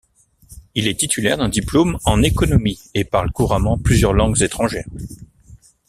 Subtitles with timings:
[0.73, 4.87] Il est titulaire d'un diplôme en économie, et parle couramment plusieurs langues étrangères.